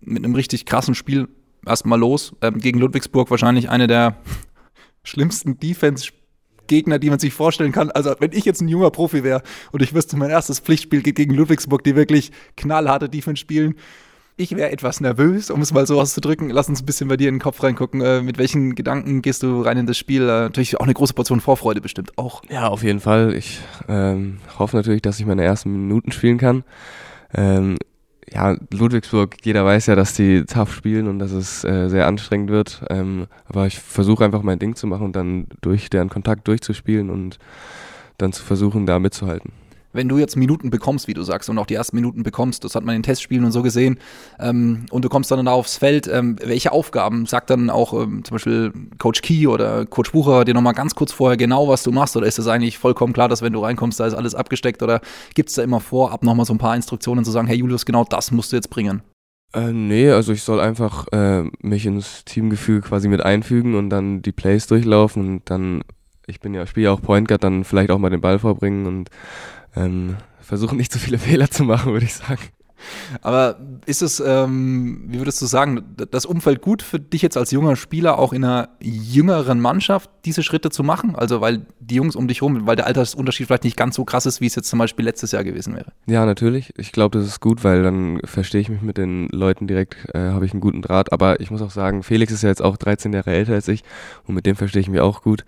mit 0.00 0.24
einem 0.24 0.34
richtig 0.34 0.66
krassen 0.66 0.94
Spiel 0.94 1.28
erstmal 1.64 1.98
los. 1.98 2.34
Ähm, 2.42 2.58
gegen 2.58 2.78
Ludwigsburg 2.80 3.30
wahrscheinlich 3.30 3.70
eine 3.70 3.86
der 3.86 4.16
schlimmsten 5.04 5.58
Defense 5.58 6.10
Gegner, 6.68 6.98
die 6.98 7.10
man 7.10 7.18
sich 7.18 7.34
vorstellen 7.34 7.72
kann. 7.72 7.90
Also 7.90 8.14
wenn 8.20 8.32
ich 8.32 8.44
jetzt 8.44 8.60
ein 8.60 8.68
junger 8.68 8.90
Profi 8.90 9.24
wäre 9.24 9.42
und 9.72 9.82
ich 9.82 9.94
wüsste, 9.94 10.16
mein 10.16 10.30
erstes 10.30 10.60
Pflichtspiel 10.60 11.02
geht 11.02 11.16
gegen 11.16 11.34
Ludwigsburg, 11.34 11.82
die 11.82 11.96
wirklich 11.96 12.30
knallharte 12.56 13.08
Defense 13.08 13.40
spielen, 13.40 13.74
ich 14.40 14.54
wäre 14.54 14.70
etwas 14.70 15.00
nervös, 15.00 15.50
um 15.50 15.60
es 15.60 15.72
mal 15.72 15.84
so 15.84 16.00
auszudrücken. 16.00 16.48
Lass 16.50 16.68
uns 16.68 16.80
ein 16.80 16.86
bisschen 16.86 17.08
bei 17.08 17.16
dir 17.16 17.28
in 17.28 17.34
den 17.34 17.40
Kopf 17.40 17.60
reingucken. 17.60 18.00
Äh, 18.00 18.22
mit 18.22 18.38
welchen 18.38 18.76
Gedanken 18.76 19.20
gehst 19.20 19.42
du 19.42 19.62
rein 19.62 19.78
in 19.78 19.86
das 19.86 19.98
Spiel? 19.98 20.22
Äh, 20.22 20.42
natürlich 20.42 20.78
auch 20.78 20.84
eine 20.84 20.94
große 20.94 21.12
Portion 21.12 21.40
Vorfreude 21.40 21.80
bestimmt 21.80 22.16
auch. 22.16 22.42
Ja, 22.48 22.68
auf 22.68 22.84
jeden 22.84 23.00
Fall. 23.00 23.34
Ich 23.34 23.58
ähm, 23.88 24.38
hoffe 24.56 24.76
natürlich, 24.76 25.02
dass 25.02 25.18
ich 25.18 25.26
meine 25.26 25.42
ersten 25.42 25.72
Minuten 25.72 26.12
spielen 26.12 26.38
kann. 26.38 26.62
Ähm, 27.34 27.78
ja, 28.32 28.56
Ludwigsburg, 28.70 29.36
jeder 29.44 29.64
weiß 29.64 29.86
ja, 29.86 29.94
dass 29.94 30.14
die 30.14 30.44
tough 30.44 30.72
spielen 30.72 31.08
und 31.08 31.18
dass 31.18 31.32
es 31.32 31.64
äh, 31.64 31.88
sehr 31.88 32.06
anstrengend 32.06 32.50
wird. 32.50 32.82
Ähm, 32.90 33.26
aber 33.46 33.66
ich 33.66 33.78
versuche 33.78 34.24
einfach 34.24 34.42
mein 34.42 34.58
Ding 34.58 34.76
zu 34.76 34.86
machen 34.86 35.06
und 35.06 35.16
dann 35.16 35.46
durch 35.60 35.90
deren 35.90 36.08
Kontakt 36.08 36.48
durchzuspielen 36.48 37.10
und 37.10 37.38
dann 38.18 38.32
zu 38.32 38.42
versuchen, 38.42 38.86
da 38.86 38.98
mitzuhalten 38.98 39.52
wenn 39.98 40.08
du 40.08 40.16
jetzt 40.16 40.36
Minuten 40.36 40.70
bekommst, 40.70 41.08
wie 41.08 41.14
du 41.14 41.22
sagst, 41.22 41.50
und 41.50 41.58
auch 41.58 41.66
die 41.66 41.74
ersten 41.74 41.96
Minuten 41.96 42.22
bekommst, 42.22 42.64
das 42.64 42.74
hat 42.74 42.84
man 42.84 42.96
in 42.96 43.02
Testspielen 43.02 43.44
und 43.44 43.52
so 43.52 43.62
gesehen, 43.62 43.98
ähm, 44.40 44.86
und 44.90 45.04
du 45.04 45.10
kommst 45.10 45.30
dann 45.30 45.44
da 45.44 45.52
aufs 45.52 45.76
Feld, 45.76 46.08
ähm, 46.08 46.36
welche 46.42 46.72
Aufgaben 46.72 47.26
sagt 47.26 47.50
dann 47.50 47.68
auch 47.68 47.92
ähm, 47.92 48.24
zum 48.24 48.36
Beispiel 48.36 48.72
Coach 48.98 49.20
Key 49.20 49.46
oder 49.46 49.84
Coach 49.84 50.12
Bucher 50.12 50.44
dir 50.46 50.54
nochmal 50.54 50.72
ganz 50.72 50.94
kurz 50.94 51.12
vorher 51.12 51.36
genau, 51.36 51.68
was 51.68 51.82
du 51.82 51.92
machst, 51.92 52.16
oder 52.16 52.26
ist 52.26 52.38
es 52.38 52.46
eigentlich 52.46 52.78
vollkommen 52.78 53.12
klar, 53.12 53.28
dass 53.28 53.42
wenn 53.42 53.52
du 53.52 53.60
reinkommst, 53.60 54.00
da 54.00 54.06
ist 54.06 54.14
alles 54.14 54.34
abgesteckt, 54.34 54.82
oder 54.82 55.00
gibt 55.34 55.50
es 55.50 55.56
da 55.56 55.62
immer 55.62 55.80
vorab 55.80 56.22
nochmal 56.22 56.46
so 56.46 56.54
ein 56.54 56.58
paar 56.58 56.76
Instruktionen 56.76 57.24
zu 57.24 57.30
sagen, 57.30 57.48
hey 57.48 57.56
Julius, 57.58 57.84
genau 57.84 58.04
das 58.04 58.30
musst 58.30 58.52
du 58.52 58.56
jetzt 58.56 58.70
bringen? 58.70 59.02
Äh, 59.54 59.72
nee, 59.72 60.10
also 60.10 60.32
ich 60.32 60.42
soll 60.42 60.60
einfach 60.60 61.06
äh, 61.12 61.44
mich 61.60 61.86
ins 61.86 62.24
Teamgefühl 62.24 62.82
quasi 62.82 63.08
mit 63.08 63.22
einfügen 63.22 63.74
und 63.74 63.90
dann 63.90 64.20
die 64.20 64.32
Plays 64.32 64.66
durchlaufen 64.66 65.26
und 65.26 65.50
dann, 65.50 65.82
ich 66.26 66.40
bin 66.40 66.52
ja, 66.52 66.66
spiele 66.66 66.84
ja 66.84 66.92
auch 66.92 67.00
Point 67.00 67.28
Guard, 67.28 67.44
dann 67.44 67.64
vielleicht 67.64 67.90
auch 67.90 67.98
mal 67.98 68.10
den 68.10 68.20
Ball 68.20 68.38
vorbringen 68.38 68.86
und 68.86 69.10
ähm, 69.76 70.16
versuchen 70.40 70.76
nicht 70.78 70.92
zu 70.92 70.98
viele 70.98 71.18
Fehler 71.18 71.50
zu 71.50 71.64
machen, 71.64 71.92
würde 71.92 72.06
ich 72.06 72.14
sagen. 72.14 72.42
Aber 73.22 73.58
ist 73.86 74.02
es, 74.02 74.20
ähm, 74.20 75.04
wie 75.08 75.18
würdest 75.18 75.40
du 75.42 75.46
sagen, 75.46 75.96
das 76.10 76.24
Umfeld 76.24 76.60
gut 76.60 76.82
für 76.82 77.00
dich 77.00 77.22
jetzt 77.22 77.36
als 77.36 77.50
junger 77.50 77.76
Spieler, 77.76 78.18
auch 78.18 78.32
in 78.32 78.44
einer 78.44 78.70
jüngeren 78.80 79.60
Mannschaft 79.60 80.10
diese 80.24 80.42
Schritte 80.42 80.70
zu 80.70 80.82
machen? 80.82 81.16
Also 81.16 81.40
weil 81.40 81.66
die 81.80 81.96
Jungs 81.96 82.16
um 82.16 82.28
dich 82.28 82.42
rum, 82.42 82.66
weil 82.66 82.76
der 82.76 82.86
Altersunterschied 82.86 83.46
vielleicht 83.46 83.64
nicht 83.64 83.76
ganz 83.76 83.96
so 83.96 84.04
krass 84.04 84.26
ist, 84.26 84.40
wie 84.40 84.46
es 84.46 84.54
jetzt 84.54 84.68
zum 84.68 84.78
Beispiel 84.78 85.04
letztes 85.04 85.32
Jahr 85.32 85.44
gewesen 85.44 85.74
wäre. 85.74 85.92
Ja, 86.06 86.26
natürlich. 86.26 86.72
Ich 86.76 86.92
glaube, 86.92 87.18
das 87.18 87.26
ist 87.26 87.40
gut, 87.40 87.64
weil 87.64 87.82
dann 87.82 88.20
verstehe 88.24 88.60
ich 88.60 88.68
mich 88.68 88.82
mit 88.82 88.98
den 88.98 89.28
Leuten 89.28 89.66
direkt, 89.66 89.96
äh, 90.14 90.30
habe 90.30 90.46
ich 90.46 90.52
einen 90.52 90.60
guten 90.60 90.82
Draht. 90.82 91.12
Aber 91.12 91.40
ich 91.40 91.50
muss 91.50 91.62
auch 91.62 91.70
sagen, 91.70 92.02
Felix 92.02 92.32
ist 92.32 92.42
ja 92.42 92.48
jetzt 92.48 92.62
auch 92.62 92.76
13 92.76 93.12
Jahre 93.12 93.30
älter 93.30 93.54
als 93.54 93.68
ich 93.68 93.82
und 94.26 94.34
mit 94.34 94.46
dem 94.46 94.56
verstehe 94.56 94.80
ich 94.80 94.88
mich 94.88 95.00
auch 95.00 95.22
gut. 95.22 95.44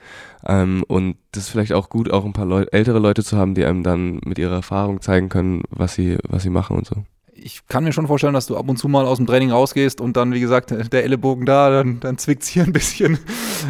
Ähm, 0.46 0.84
und 0.88 1.16
das 1.32 1.44
ist 1.44 1.48
vielleicht 1.50 1.72
auch 1.72 1.88
gut, 1.88 2.10
auch 2.10 2.24
ein 2.24 2.32
paar 2.32 2.46
Leu 2.46 2.64
ältere 2.72 2.98
Leute 2.98 3.22
zu 3.22 3.36
haben, 3.36 3.54
die 3.54 3.64
einem 3.64 3.82
dann 3.82 4.20
mit 4.24 4.38
ihrer 4.38 4.56
Erfahrung 4.56 5.00
zeigen 5.00 5.28
können, 5.28 5.62
was 5.70 5.94
sie, 5.94 6.18
was 6.28 6.42
sie 6.42 6.50
machen 6.50 6.76
und 6.76 6.86
so 6.86 7.04
ich 7.42 7.66
kann 7.68 7.84
mir 7.84 7.92
schon 7.92 8.06
vorstellen, 8.06 8.34
dass 8.34 8.46
du 8.46 8.56
ab 8.56 8.68
und 8.68 8.76
zu 8.76 8.88
mal 8.88 9.04
aus 9.06 9.18
dem 9.18 9.26
Training 9.26 9.50
rausgehst 9.50 10.00
und 10.00 10.16
dann, 10.16 10.32
wie 10.32 10.40
gesagt, 10.40 10.70
der 10.70 11.04
Ellenbogen 11.04 11.46
da, 11.46 11.70
dann, 11.70 12.00
dann 12.00 12.18
zwickt 12.18 12.42
es 12.42 12.48
hier 12.48 12.64
ein 12.64 12.72
bisschen. 12.72 13.18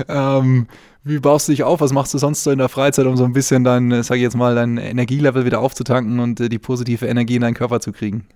Ähm, 0.08 0.68
wie 1.02 1.18
baust 1.18 1.48
du 1.48 1.52
dich 1.52 1.64
auf? 1.64 1.80
Was 1.80 1.92
machst 1.92 2.14
du 2.14 2.18
sonst 2.18 2.44
so 2.44 2.52
in 2.52 2.58
der 2.58 2.68
Freizeit, 2.68 3.06
um 3.06 3.16
so 3.16 3.24
ein 3.24 3.32
bisschen 3.32 3.64
dein, 3.64 4.04
sag 4.04 4.16
ich 4.16 4.22
jetzt 4.22 4.36
mal, 4.36 4.54
dein 4.54 4.76
Energielevel 4.76 5.44
wieder 5.44 5.60
aufzutanken 5.60 6.20
und 6.20 6.38
äh, 6.38 6.48
die 6.48 6.60
positive 6.60 7.06
Energie 7.06 7.34
in 7.36 7.42
deinen 7.42 7.54
Körper 7.54 7.80
zu 7.80 7.90
kriegen? 7.90 8.26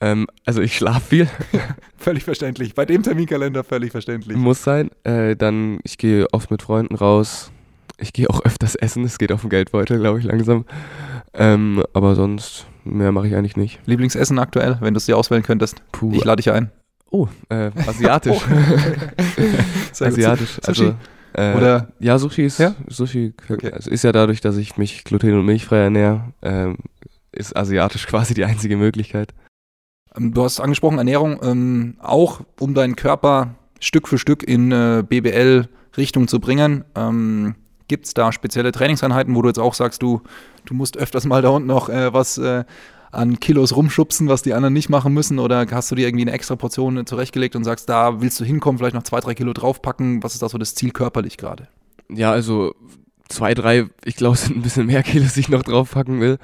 Ähm, 0.00 0.26
also 0.44 0.60
ich 0.60 0.76
schlafe 0.76 1.00
viel. 1.00 1.28
völlig 1.96 2.24
verständlich. 2.24 2.74
Bei 2.74 2.84
dem 2.84 3.02
Terminkalender 3.02 3.64
völlig 3.64 3.92
verständlich. 3.92 4.36
Muss 4.36 4.62
sein. 4.62 4.90
Äh, 5.04 5.36
dann, 5.36 5.80
ich 5.82 5.96
gehe 5.96 6.26
oft 6.32 6.50
mit 6.50 6.62
Freunden 6.62 6.94
raus. 6.94 7.50
Ich 7.96 8.12
gehe 8.12 8.28
auch 8.28 8.40
öfters 8.44 8.74
essen. 8.74 9.04
Es 9.04 9.18
geht 9.18 9.32
auf 9.32 9.40
den 9.40 9.50
Geldbeutel, 9.50 9.98
glaube 9.98 10.18
ich, 10.18 10.24
langsam. 10.24 10.66
Ähm, 11.34 11.82
aber 11.94 12.14
sonst 12.14 12.66
Mehr 12.90 13.12
mache 13.12 13.28
ich 13.28 13.34
eigentlich 13.34 13.56
nicht. 13.56 13.80
Lieblingsessen 13.86 14.38
aktuell, 14.38 14.78
wenn 14.80 14.94
du 14.94 14.98
es 14.98 15.06
dir 15.06 15.16
auswählen 15.16 15.42
könntest? 15.42 15.82
Puh. 15.92 16.12
Ich 16.12 16.24
lade 16.24 16.42
dich 16.42 16.50
ein. 16.52 16.70
Oh, 17.10 17.28
äh, 17.48 17.70
asiatisch. 17.86 18.38
oh. 20.00 20.04
asiatisch. 20.04 20.60
Also, 20.66 20.94
äh, 21.32 21.54
Oder? 21.56 21.88
Ja, 22.00 22.18
Sushi 22.18 22.44
ist, 22.44 22.58
ja? 22.58 22.74
Sushi 22.86 23.34
okay. 23.48 23.72
also 23.72 23.90
ist 23.90 24.04
ja 24.04 24.12
dadurch, 24.12 24.40
dass 24.40 24.56
ich 24.56 24.76
mich 24.76 25.04
gluten- 25.04 25.38
und 25.38 25.44
milchfrei 25.44 25.78
ernähre, 25.78 26.32
ähm, 26.42 26.78
ist 27.32 27.56
asiatisch 27.56 28.06
quasi 28.08 28.34
die 28.34 28.44
einzige 28.44 28.76
Möglichkeit. 28.76 29.34
Ähm, 30.16 30.34
du 30.34 30.42
hast 30.42 30.60
angesprochen, 30.60 30.98
Ernährung, 30.98 31.38
ähm, 31.42 31.96
auch 32.00 32.40
um 32.58 32.74
deinen 32.74 32.96
Körper 32.96 33.54
Stück 33.80 34.08
für 34.08 34.18
Stück 34.18 34.42
in 34.42 34.72
äh, 34.72 35.04
BBL-Richtung 35.08 36.28
zu 36.28 36.40
bringen. 36.40 36.84
Ähm, 36.96 37.54
Gibt 37.88 38.06
es 38.06 38.14
da 38.14 38.32
spezielle 38.32 38.72
Trainingseinheiten, 38.72 39.34
wo 39.34 39.42
du 39.42 39.48
jetzt 39.48 39.58
auch 39.58 39.74
sagst, 39.74 40.02
du, 40.02 40.22
du 40.66 40.74
musst 40.74 40.96
öfters 40.96 41.24
mal 41.24 41.42
da 41.42 41.48
unten 41.48 41.68
noch 41.68 41.88
äh, 41.88 42.12
was 42.12 42.38
äh, 42.38 42.64
an 43.10 43.40
Kilos 43.40 43.74
rumschubsen, 43.74 44.28
was 44.28 44.42
die 44.42 44.52
anderen 44.54 44.74
nicht 44.74 44.88
machen 44.88 45.14
müssen? 45.14 45.38
Oder 45.38 45.66
hast 45.70 45.90
du 45.90 45.94
dir 45.94 46.06
irgendwie 46.06 46.24
eine 46.24 46.32
extra 46.32 46.56
Portion 46.56 47.06
zurechtgelegt 47.06 47.56
und 47.56 47.64
sagst, 47.64 47.88
da 47.88 48.20
willst 48.20 48.38
du 48.40 48.44
hinkommen, 48.44 48.78
vielleicht 48.78 48.94
noch 48.94 49.02
zwei, 49.02 49.20
drei 49.20 49.34
Kilo 49.34 49.52
draufpacken? 49.52 50.22
Was 50.22 50.34
ist 50.34 50.42
da 50.42 50.48
so 50.48 50.58
das 50.58 50.74
Ziel 50.74 50.90
körperlich 50.90 51.36
gerade? 51.38 51.68
Ja, 52.10 52.30
also 52.32 52.74
zwei, 53.28 53.54
drei, 53.54 53.86
ich 54.04 54.16
glaube, 54.16 54.36
sind 54.36 54.56
ein 54.56 54.62
bisschen 54.62 54.86
mehr 54.86 55.02
Kilos, 55.04 55.34
die 55.34 55.40
ich 55.40 55.48
noch 55.48 55.62
draufpacken 55.62 56.20
will. 56.20 56.38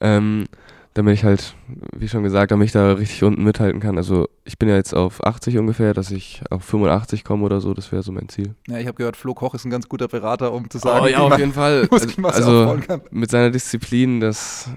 Ähm, 0.00 0.46
damit 0.94 1.14
ich 1.14 1.24
halt, 1.24 1.56
wie 1.96 2.08
schon 2.08 2.22
gesagt, 2.22 2.52
damit 2.52 2.66
ich 2.66 2.72
da 2.72 2.92
richtig 2.92 3.24
unten 3.24 3.42
mithalten 3.42 3.80
kann. 3.80 3.96
Also 3.98 4.28
ich 4.44 4.58
bin 4.58 4.68
ja 4.68 4.76
jetzt 4.76 4.94
auf 4.94 5.24
80 5.24 5.58
ungefähr, 5.58 5.92
dass 5.92 6.12
ich 6.12 6.42
auf 6.50 6.64
85 6.64 7.24
komme 7.24 7.44
oder 7.44 7.60
so, 7.60 7.74
das 7.74 7.90
wäre 7.90 8.04
so 8.04 8.12
mein 8.12 8.28
Ziel. 8.28 8.54
Ja, 8.68 8.78
ich 8.78 8.86
habe 8.86 8.96
gehört, 8.96 9.16
Flo 9.16 9.34
Koch 9.34 9.54
ist 9.54 9.64
ein 9.64 9.70
ganz 9.70 9.88
guter 9.88 10.06
Berater, 10.06 10.52
um 10.52 10.70
zu 10.70 10.78
sagen, 10.78 11.04
oh, 11.04 11.08
ja, 11.08 11.18
auf 11.18 11.38
jeden 11.38 11.52
Fall. 11.52 11.88
Also 12.24 12.78
mit 13.10 13.30
seiner 13.30 13.50
Disziplin, 13.50 14.20
das, 14.20 14.70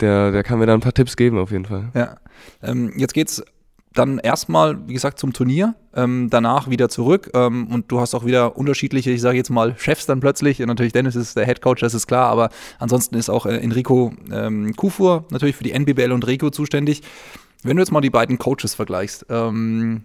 der, 0.00 0.30
der 0.30 0.42
kann 0.42 0.58
mir 0.58 0.66
da 0.66 0.74
ein 0.74 0.80
paar 0.80 0.94
Tipps 0.94 1.16
geben, 1.16 1.38
auf 1.38 1.50
jeden 1.50 1.64
Fall. 1.64 1.90
Ja. 1.94 2.16
Ähm, 2.62 2.92
jetzt 2.96 3.14
geht's 3.14 3.42
dann 3.98 4.18
erstmal, 4.18 4.86
wie 4.88 4.92
gesagt, 4.92 5.18
zum 5.18 5.32
Turnier, 5.32 5.74
ähm, 5.94 6.28
danach 6.30 6.68
wieder 6.68 6.88
zurück 6.88 7.30
ähm, 7.34 7.68
und 7.68 7.90
du 7.90 8.00
hast 8.00 8.14
auch 8.14 8.24
wieder 8.24 8.56
unterschiedliche, 8.56 9.10
ich 9.10 9.20
sage 9.20 9.36
jetzt 9.36 9.50
mal, 9.50 9.74
Chefs 9.78 10.06
dann 10.06 10.20
plötzlich. 10.20 10.60
Und 10.60 10.68
natürlich 10.68 10.92
Dennis 10.92 11.16
ist 11.16 11.36
der 11.36 11.46
Head 11.46 11.62
Coach, 11.62 11.80
das 11.80 11.94
ist 11.94 12.06
klar, 12.06 12.28
aber 12.28 12.50
ansonsten 12.78 13.16
ist 13.16 13.28
auch 13.28 13.46
äh, 13.46 13.56
Enrico 13.56 14.12
ähm, 14.30 14.74
Kufur 14.76 15.24
natürlich 15.30 15.56
für 15.56 15.64
die 15.64 15.72
NBBL 15.72 16.12
und 16.12 16.26
Regio 16.26 16.50
zuständig. 16.50 17.02
Wenn 17.62 17.76
du 17.76 17.82
jetzt 17.82 17.90
mal 17.90 18.00
die 18.00 18.10
beiden 18.10 18.38
Coaches 18.38 18.74
vergleichst, 18.74 19.26
ähm, 19.30 20.02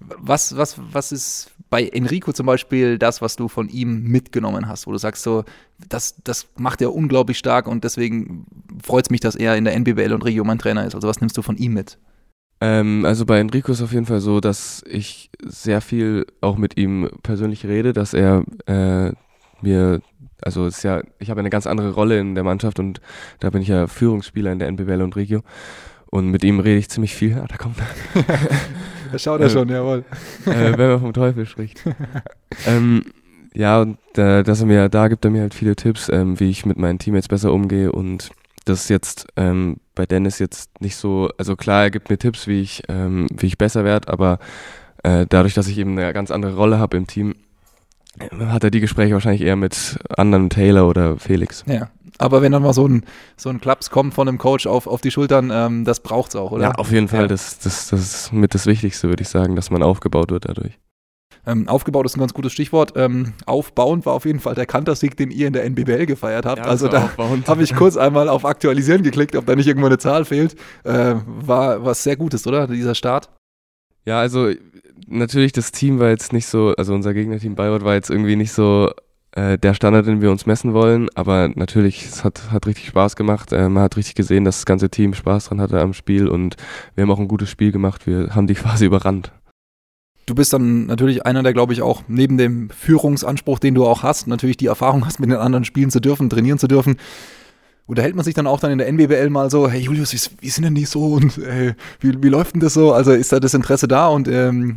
was, 0.00 0.56
was, 0.56 0.76
was 0.92 1.12
ist 1.12 1.50
bei 1.70 1.84
Enrico 1.88 2.32
zum 2.32 2.46
Beispiel 2.46 2.98
das, 2.98 3.20
was 3.20 3.36
du 3.36 3.48
von 3.48 3.68
ihm 3.68 4.02
mitgenommen 4.04 4.68
hast, 4.68 4.86
wo 4.86 4.92
du 4.92 4.98
sagst, 4.98 5.22
so, 5.22 5.44
das, 5.88 6.16
das 6.24 6.48
macht 6.56 6.80
er 6.80 6.94
unglaublich 6.94 7.38
stark 7.38 7.66
und 7.66 7.84
deswegen 7.84 8.46
freut 8.82 9.06
es 9.06 9.10
mich, 9.10 9.20
dass 9.20 9.36
er 9.36 9.56
in 9.56 9.64
der 9.64 9.74
NBBL 9.74 10.12
und 10.12 10.24
Regio 10.24 10.44
mein 10.44 10.58
Trainer 10.58 10.86
ist. 10.86 10.94
Also 10.94 11.08
was 11.08 11.20
nimmst 11.20 11.36
du 11.36 11.42
von 11.42 11.56
ihm 11.56 11.74
mit? 11.74 11.98
Ähm, 12.60 13.04
also 13.04 13.24
bei 13.24 13.38
Enrico 13.38 13.72
ist 13.72 13.82
auf 13.82 13.92
jeden 13.92 14.06
Fall 14.06 14.20
so, 14.20 14.40
dass 14.40 14.82
ich 14.88 15.30
sehr 15.44 15.80
viel 15.80 16.26
auch 16.40 16.56
mit 16.56 16.76
ihm 16.76 17.08
persönlich 17.22 17.66
rede, 17.66 17.92
dass 17.92 18.14
er 18.14 18.44
äh, 18.66 19.12
mir, 19.62 20.00
also 20.42 20.66
ist 20.66 20.82
ja, 20.82 21.02
ich 21.18 21.30
habe 21.30 21.40
eine 21.40 21.50
ganz 21.50 21.66
andere 21.66 21.92
Rolle 21.92 22.18
in 22.18 22.34
der 22.34 22.44
Mannschaft 22.44 22.78
und 22.78 23.00
da 23.40 23.50
bin 23.50 23.62
ich 23.62 23.68
ja 23.68 23.86
Führungsspieler 23.86 24.52
in 24.52 24.58
der 24.58 24.68
NBBL 24.68 25.02
und 25.02 25.16
Regio. 25.16 25.42
Und 26.10 26.30
mit 26.30 26.42
ihm 26.42 26.58
rede 26.58 26.78
ich 26.78 26.88
ziemlich 26.88 27.14
viel. 27.14 27.38
Ah, 27.38 27.46
da 27.46 27.56
kommt 27.56 27.76
Da 29.12 29.18
schaut 29.18 29.40
er 29.40 29.46
äh, 29.46 29.50
schon, 29.50 29.68
jawohl. 29.68 30.04
Äh, 30.46 30.76
wenn 30.76 30.88
man 30.88 31.00
vom 31.00 31.12
Teufel 31.12 31.46
spricht. 31.46 31.84
ähm, 32.66 33.04
ja, 33.54 33.80
und 33.80 33.98
äh, 34.16 34.42
dass 34.42 34.60
er 34.60 34.66
mir, 34.66 34.88
da 34.88 35.08
gibt 35.08 35.24
er 35.24 35.30
mir 35.30 35.42
halt 35.42 35.54
viele 35.54 35.76
Tipps, 35.76 36.08
ähm, 36.08 36.38
wie 36.40 36.50
ich 36.50 36.66
mit 36.66 36.78
meinen 36.78 36.98
Teammates 36.98 37.28
besser 37.28 37.52
umgehe 37.52 37.92
und 37.92 38.30
das 38.68 38.82
ist 38.82 38.90
jetzt 38.90 39.26
ähm, 39.36 39.78
bei 39.94 40.06
Dennis 40.06 40.38
jetzt 40.38 40.80
nicht 40.80 40.96
so, 40.96 41.30
also 41.38 41.56
klar, 41.56 41.84
er 41.84 41.90
gibt 41.90 42.10
mir 42.10 42.18
Tipps, 42.18 42.46
wie 42.46 42.60
ich, 42.60 42.82
ähm, 42.88 43.26
wie 43.34 43.46
ich 43.46 43.58
besser 43.58 43.84
werde, 43.84 44.08
aber 44.08 44.38
äh, 45.02 45.26
dadurch, 45.28 45.54
dass 45.54 45.68
ich 45.68 45.78
eben 45.78 45.98
eine 45.98 46.12
ganz 46.12 46.30
andere 46.30 46.56
Rolle 46.56 46.78
habe 46.78 46.96
im 46.96 47.06
Team, 47.06 47.34
hat 48.40 48.64
er 48.64 48.70
die 48.70 48.80
Gespräche 48.80 49.14
wahrscheinlich 49.14 49.42
eher 49.42 49.56
mit 49.56 49.98
anderen 50.16 50.50
Taylor 50.50 50.88
oder 50.88 51.18
Felix. 51.18 51.64
Ja, 51.66 51.90
aber 52.18 52.42
wenn 52.42 52.52
dann 52.52 52.62
mal 52.62 52.72
so 52.72 52.86
ein, 52.86 53.04
so 53.36 53.48
ein 53.48 53.60
Klaps 53.60 53.90
kommt 53.90 54.14
von 54.14 54.28
einem 54.28 54.38
Coach 54.38 54.66
auf, 54.66 54.86
auf 54.86 55.00
die 55.00 55.10
Schultern, 55.10 55.50
ähm, 55.52 55.84
das 55.84 56.00
braucht 56.00 56.30
es 56.30 56.36
auch, 56.36 56.50
oder? 56.50 56.64
Ja, 56.64 56.72
auf 56.72 56.90
jeden 56.90 57.08
Fall. 57.08 57.22
Ja. 57.22 57.26
Das, 57.28 57.58
das, 57.60 57.88
das 57.88 58.00
ist 58.00 58.32
mit 58.32 58.54
das 58.54 58.66
Wichtigste, 58.66 59.08
würde 59.08 59.22
ich 59.22 59.28
sagen, 59.28 59.56
dass 59.56 59.70
man 59.70 59.82
aufgebaut 59.82 60.30
wird 60.30 60.48
dadurch. 60.48 60.78
Ähm, 61.48 61.66
aufgebaut 61.66 62.04
ist 62.04 62.16
ein 62.16 62.20
ganz 62.20 62.34
gutes 62.34 62.52
Stichwort. 62.52 62.92
Ähm, 62.96 63.32
aufbauend 63.46 64.04
war 64.04 64.12
auf 64.12 64.26
jeden 64.26 64.38
Fall 64.38 64.54
der 64.54 64.66
Kantersieg, 64.66 65.16
den 65.16 65.30
ihr 65.30 65.46
in 65.46 65.54
der 65.54 65.64
NBBL 65.64 66.04
gefeiert 66.04 66.44
habt. 66.44 66.58
Ja, 66.58 66.64
also 66.64 66.88
da 66.88 67.10
habe 67.16 67.62
ich 67.62 67.74
kurz 67.74 67.96
einmal 67.96 68.28
auf 68.28 68.44
Aktualisieren 68.44 69.02
geklickt, 69.02 69.34
ob 69.34 69.46
da 69.46 69.56
nicht 69.56 69.66
irgendwo 69.66 69.86
eine 69.86 69.96
Zahl 69.96 70.26
fehlt. 70.26 70.56
Äh, 70.84 71.14
war 71.24 71.84
was 71.86 72.02
sehr 72.04 72.16
Gutes, 72.16 72.46
oder? 72.46 72.66
Dieser 72.66 72.94
Start. 72.94 73.30
Ja, 74.04 74.20
also 74.20 74.50
natürlich 75.06 75.52
das 75.52 75.72
Team 75.72 75.98
war 75.98 76.10
jetzt 76.10 76.34
nicht 76.34 76.46
so, 76.46 76.74
also 76.76 76.92
unser 76.92 77.14
Gegnerteam 77.14 77.54
Bayreuth 77.54 77.84
war 77.84 77.94
jetzt 77.94 78.10
irgendwie 78.10 78.36
nicht 78.36 78.52
so 78.52 78.90
äh, 79.32 79.56
der 79.56 79.72
Standard, 79.72 80.06
den 80.06 80.20
wir 80.20 80.30
uns 80.30 80.46
messen 80.46 80.74
wollen, 80.74 81.08
aber 81.14 81.48
natürlich, 81.54 82.04
es 82.04 82.24
hat, 82.24 82.50
hat 82.50 82.66
richtig 82.66 82.88
Spaß 82.88 83.16
gemacht. 83.16 83.52
Äh, 83.52 83.68
man 83.68 83.84
hat 83.84 83.96
richtig 83.96 84.14
gesehen, 84.14 84.44
dass 84.44 84.56
das 84.56 84.66
ganze 84.66 84.90
Team 84.90 85.14
Spaß 85.14 85.48
dran 85.48 85.60
hatte 85.60 85.80
am 85.80 85.94
Spiel 85.94 86.28
und 86.28 86.56
wir 86.94 87.02
haben 87.02 87.10
auch 87.10 87.18
ein 87.18 87.28
gutes 87.28 87.48
Spiel 87.48 87.72
gemacht. 87.72 88.06
Wir 88.06 88.34
haben 88.34 88.46
die 88.46 88.54
quasi 88.54 88.86
überrannt. 88.86 89.32
Du 90.28 90.34
bist 90.34 90.52
dann 90.52 90.86
natürlich 90.86 91.24
einer, 91.24 91.42
der, 91.42 91.54
glaube 91.54 91.72
ich, 91.72 91.80
auch 91.80 92.02
neben 92.06 92.36
dem 92.36 92.68
Führungsanspruch, 92.68 93.58
den 93.58 93.74
du 93.74 93.86
auch 93.86 94.02
hast, 94.02 94.26
natürlich 94.26 94.58
die 94.58 94.66
Erfahrung 94.66 95.06
hast, 95.06 95.20
mit 95.20 95.30
den 95.30 95.38
anderen 95.38 95.64
spielen 95.64 95.90
zu 95.90 96.00
dürfen, 96.00 96.28
trainieren 96.28 96.58
zu 96.58 96.68
dürfen 96.68 96.96
unterhält 97.88 98.14
man 98.14 98.24
sich 98.24 98.34
dann 98.34 98.46
auch 98.46 98.60
dann 98.60 98.70
in 98.70 98.78
der 98.78 98.86
NBBL 98.86 99.30
mal 99.30 99.50
so, 99.50 99.66
hey 99.66 99.80
Julius, 99.80 100.12
wie, 100.12 100.42
wie 100.42 100.50
sind 100.50 100.64
denn 100.64 100.74
die 100.74 100.84
so 100.84 101.14
und 101.14 101.38
äh, 101.38 101.74
wie, 102.00 102.22
wie 102.22 102.28
läuft 102.28 102.52
denn 102.52 102.60
das 102.60 102.74
so? 102.74 102.92
Also 102.92 103.12
ist 103.12 103.32
da 103.32 103.40
das 103.40 103.54
Interesse 103.54 103.88
da 103.88 104.08
und 104.08 104.28
ähm, 104.28 104.76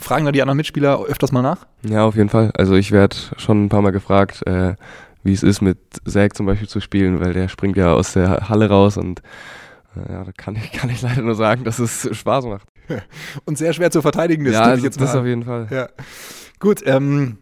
fragen 0.00 0.24
da 0.24 0.32
die 0.32 0.40
anderen 0.40 0.56
Mitspieler 0.56 1.04
öfters 1.04 1.32
mal 1.32 1.42
nach? 1.42 1.66
Ja, 1.86 2.06
auf 2.06 2.16
jeden 2.16 2.30
Fall. 2.30 2.50
Also 2.56 2.74
ich 2.74 2.92
werde 2.92 3.14
schon 3.36 3.66
ein 3.66 3.68
paar 3.68 3.82
Mal 3.82 3.90
gefragt, 3.90 4.42
äh, 4.46 4.74
wie 5.22 5.34
es 5.34 5.42
ist, 5.42 5.60
mit 5.60 5.78
Zack 6.06 6.34
zum 6.34 6.46
Beispiel 6.46 6.68
zu 6.68 6.80
spielen, 6.80 7.20
weil 7.20 7.34
der 7.34 7.48
springt 7.48 7.76
ja 7.76 7.92
aus 7.92 8.14
der 8.14 8.48
Halle 8.48 8.70
raus 8.70 8.96
und 8.96 9.20
ja, 10.08 10.24
da 10.24 10.32
kann 10.32 10.56
ich, 10.56 10.72
kann 10.78 10.90
ich 10.90 11.02
leider 11.02 11.22
nur 11.22 11.34
sagen, 11.34 11.64
dass 11.64 11.78
es 11.78 12.08
Spaß 12.16 12.46
macht. 12.46 12.68
und 13.44 13.58
sehr 13.58 13.72
schwer 13.72 13.90
zu 13.90 14.02
verteidigen 14.02 14.46
ist. 14.46 14.54
Ja, 14.54 14.62
also 14.62 14.88
das 14.88 15.14
auf 15.14 15.26
jeden 15.26 15.44
Fall. 15.44 15.66
Ja. 15.70 15.88
Gut, 16.58 16.82
ähm, 16.86 17.38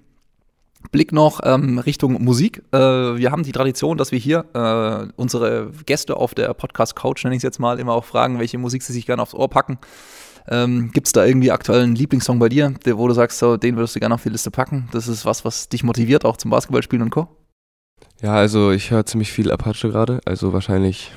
Blick 0.90 1.12
noch 1.12 1.40
ähm, 1.44 1.78
Richtung 1.78 2.22
Musik. 2.22 2.62
Äh, 2.72 2.78
wir 2.78 3.30
haben 3.30 3.42
die 3.42 3.52
Tradition, 3.52 3.96
dass 3.96 4.12
wir 4.12 4.18
hier 4.18 4.44
äh, 4.54 5.12
unsere 5.16 5.70
Gäste 5.86 6.16
auf 6.16 6.34
der 6.34 6.52
Podcast 6.54 6.96
Couch, 6.96 7.24
nenne 7.24 7.34
ich 7.34 7.40
es 7.40 7.42
jetzt 7.42 7.58
mal, 7.58 7.78
immer 7.78 7.92
auch 7.92 8.04
fragen, 8.04 8.38
welche 8.38 8.58
Musik 8.58 8.82
sie 8.82 8.92
sich 8.92 9.06
gerne 9.06 9.22
aufs 9.22 9.34
Ohr 9.34 9.48
packen. 9.48 9.78
Ähm, 10.46 10.90
Gibt 10.92 11.06
es 11.06 11.12
da 11.12 11.24
irgendwie 11.24 11.50
aktuell 11.50 11.82
einen 11.82 11.96
Lieblingssong 11.96 12.38
bei 12.38 12.50
dir, 12.50 12.74
der, 12.84 12.98
wo 12.98 13.08
du 13.08 13.14
sagst, 13.14 13.38
so, 13.38 13.56
den 13.56 13.76
würdest 13.76 13.96
du 13.96 14.00
gerne 14.00 14.14
auf 14.14 14.22
die 14.22 14.28
Liste 14.28 14.50
packen? 14.50 14.88
Das 14.92 15.08
ist 15.08 15.24
was, 15.24 15.44
was 15.44 15.68
dich 15.68 15.84
motiviert, 15.84 16.24
auch 16.24 16.36
zum 16.36 16.50
Basketballspielen 16.50 17.02
und 17.02 17.10
Co. 17.10 17.28
Ja, 18.20 18.34
also 18.34 18.70
ich 18.70 18.90
höre 18.90 19.06
ziemlich 19.06 19.32
viel 19.32 19.50
Apache 19.50 19.88
gerade, 19.88 20.20
also 20.26 20.52
wahrscheinlich 20.52 21.12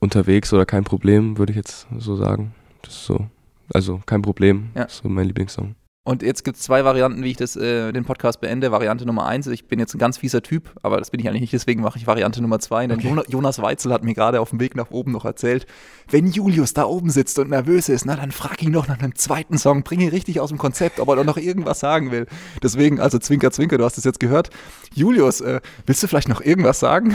unterwegs 0.00 0.52
oder 0.52 0.66
kein 0.66 0.84
Problem, 0.84 1.38
würde 1.38 1.52
ich 1.52 1.56
jetzt 1.56 1.86
so 1.98 2.16
sagen. 2.16 2.54
Das 2.82 2.94
ist 2.94 3.06
so, 3.06 3.26
also 3.72 4.00
kein 4.06 4.22
Problem, 4.22 4.70
ja. 4.74 4.88
so 4.88 5.08
mein 5.08 5.26
Lieblingssong. 5.26 5.74
Und 6.04 6.22
jetzt 6.22 6.42
gibt 6.42 6.56
es 6.56 6.64
zwei 6.64 6.84
Varianten, 6.84 7.22
wie 7.22 7.30
ich 7.30 7.36
das, 7.36 7.54
äh, 7.54 7.92
den 7.92 8.04
Podcast 8.04 8.40
beende. 8.40 8.72
Variante 8.72 9.06
Nummer 9.06 9.24
eins, 9.26 9.46
ich 9.46 9.68
bin 9.68 9.78
jetzt 9.78 9.94
ein 9.94 9.98
ganz 9.98 10.18
fieser 10.18 10.42
Typ, 10.42 10.72
aber 10.82 10.96
das 10.96 11.12
bin 11.12 11.20
ich 11.20 11.28
eigentlich 11.28 11.42
nicht, 11.42 11.52
deswegen 11.52 11.80
mache 11.80 11.96
ich 11.96 12.08
Variante 12.08 12.42
Nummer 12.42 12.58
zwei. 12.58 12.88
Denn 12.88 12.98
okay. 12.98 13.22
Jonas 13.28 13.62
Weitzel 13.62 13.92
hat 13.92 14.02
mir 14.02 14.12
gerade 14.12 14.40
auf 14.40 14.50
dem 14.50 14.58
Weg 14.58 14.74
nach 14.74 14.90
oben 14.90 15.12
noch 15.12 15.24
erzählt, 15.24 15.64
wenn 16.10 16.26
Julius 16.26 16.74
da 16.74 16.86
oben 16.86 17.10
sitzt 17.10 17.38
und 17.38 17.50
nervös 17.50 17.88
ist, 17.88 18.04
na 18.04 18.16
dann 18.16 18.32
frag 18.32 18.60
ihn 18.64 18.72
noch 18.72 18.88
nach 18.88 18.98
einem 18.98 19.14
zweiten 19.14 19.58
Song, 19.58 19.84
bring 19.84 20.00
ihn 20.00 20.08
richtig 20.08 20.40
aus 20.40 20.48
dem 20.48 20.58
Konzept, 20.58 20.98
ob 20.98 21.08
er 21.08 21.14
doch 21.14 21.24
noch 21.24 21.36
irgendwas 21.36 21.78
sagen 21.78 22.10
will. 22.10 22.26
Deswegen, 22.60 22.98
also 22.98 23.20
Zwinker, 23.20 23.52
Zwinker, 23.52 23.78
du 23.78 23.84
hast 23.84 23.96
es 23.96 24.02
jetzt 24.02 24.18
gehört. 24.18 24.50
Julius, 24.92 25.40
äh, 25.40 25.60
willst 25.86 26.02
du 26.02 26.08
vielleicht 26.08 26.28
noch 26.28 26.40
irgendwas 26.40 26.80
sagen? 26.80 27.14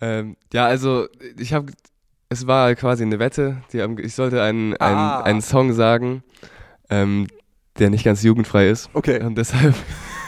Ähm, 0.00 0.36
ja, 0.52 0.66
also 0.66 1.06
ich 1.38 1.52
habe, 1.52 1.72
es 2.28 2.46
war 2.46 2.74
quasi 2.74 3.02
eine 3.02 3.18
Wette, 3.18 3.62
haben, 3.74 3.98
ich 3.98 4.14
sollte 4.14 4.42
einen, 4.42 4.74
ah. 4.80 5.20
einen 5.22 5.42
Song 5.42 5.72
sagen, 5.72 6.22
ähm, 6.88 7.26
der 7.78 7.90
nicht 7.90 8.04
ganz 8.04 8.22
jugendfrei 8.22 8.68
ist. 8.68 8.90
Okay. 8.92 9.22
Und 9.22 9.36
deshalb. 9.36 9.74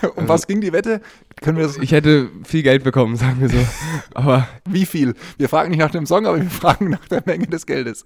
um 0.16 0.28
was 0.28 0.46
ging 0.46 0.60
die 0.60 0.72
Wette? 0.72 1.00
Können 1.40 1.58
wir 1.58 1.66
das 1.66 1.76
ich 1.78 1.92
hätte 1.92 2.30
viel 2.44 2.62
Geld 2.62 2.84
bekommen, 2.84 3.16
sagen 3.16 3.40
wir 3.40 3.48
so. 3.48 3.58
Aber 4.14 4.48
wie 4.68 4.86
viel? 4.86 5.14
Wir 5.38 5.48
fragen 5.48 5.70
nicht 5.70 5.80
nach 5.80 5.90
dem 5.90 6.06
Song, 6.06 6.26
aber 6.26 6.40
wir 6.40 6.50
fragen 6.50 6.90
nach 6.90 7.06
der 7.08 7.22
Menge 7.24 7.46
des 7.46 7.66
Geldes. 7.66 8.04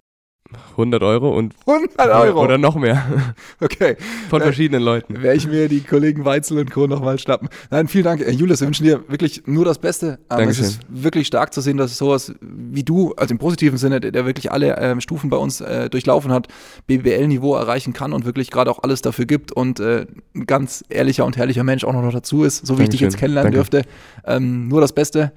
100 0.73 1.03
Euro 1.03 1.37
und 1.37 1.55
100 1.67 2.09
Euro 2.11 2.43
oder 2.43 2.59
noch 2.59 2.77
mehr. 2.77 3.05
Okay. 3.61 3.97
Von 4.29 4.43
verschiedenen 4.43 4.83
Leuten. 4.83 5.23
Werde 5.23 5.37
ich 5.37 5.47
mir 5.47 5.69
die 5.69 5.81
Kollegen 5.81 6.25
Weitzel 6.25 6.59
und 6.59 6.71
Co. 6.71 6.87
nochmal 6.87 7.19
schnappen. 7.19 7.49
Nein, 7.71 7.89
vielen 7.89 8.05
Dank. 8.05 8.21
Julius, 8.29 8.61
wir 8.61 8.67
wünschen 8.67 8.85
dir 8.85 9.03
wirklich 9.09 9.43
nur 9.47 9.65
das 9.65 9.79
Beste. 9.79 10.19
Aber 10.29 10.41
Dankeschön. 10.41 10.65
es 10.65 10.71
ist 10.73 10.81
wirklich 10.89 11.27
stark 11.27 11.55
zu 11.55 11.61
sehen, 11.61 11.77
dass 11.77 11.97
sowas 11.97 12.35
wie 12.41 12.83
du, 12.83 13.15
also 13.17 13.33
im 13.33 13.39
positiven 13.39 13.79
Sinne, 13.79 14.01
der, 14.01 14.13
der 14.13 14.27
wirklich 14.27 14.53
alle 14.53 14.77
ähm, 14.79 15.01
Stufen 15.01 15.31
bei 15.31 15.37
uns 15.37 15.61
äh, 15.61 15.89
durchlaufen 15.89 16.33
hat, 16.33 16.49
BBL-Niveau 16.87 17.55
erreichen 17.55 17.93
kann 17.93 18.13
und 18.13 18.25
wirklich 18.25 18.51
gerade 18.51 18.71
auch 18.71 18.83
alles 18.83 19.01
dafür 19.03 19.27
gibt 19.27 19.53
und 19.53 19.81
äh, 19.81 20.07
ein 20.35 20.47
ganz 20.47 20.85
ehrlicher 20.89 21.25
und 21.25 21.37
herrlicher 21.37 21.65
Mensch 21.65 21.85
auch 21.85 21.93
noch 21.93 22.13
dazu 22.13 22.45
ist, 22.45 22.67
so 22.67 22.75
wie 22.75 22.83
Dankeschön. 22.83 22.85
ich 22.85 22.91
dich 22.91 23.01
jetzt 23.01 23.17
kennenlernen 23.19 23.53
Danke. 23.53 23.71
dürfte. 23.71 23.89
Ähm, 24.27 24.69
nur 24.69 24.81
das 24.81 24.93
Beste. 24.93 25.33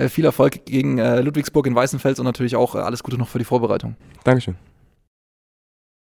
Äh, 0.00 0.08
viel 0.08 0.24
Erfolg 0.24 0.64
gegen 0.64 0.98
äh, 0.98 1.20
Ludwigsburg 1.20 1.66
in 1.66 1.74
Weißenfels 1.74 2.18
und 2.18 2.24
natürlich 2.24 2.56
auch 2.56 2.74
äh, 2.74 2.78
alles 2.78 3.02
Gute 3.02 3.18
noch 3.18 3.28
für 3.28 3.38
die 3.38 3.44
Vorbereitung. 3.44 3.96
Dankeschön. 4.24 4.56